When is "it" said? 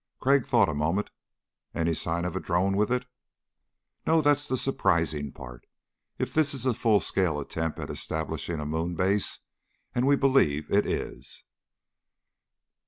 2.91-3.05, 10.71-10.87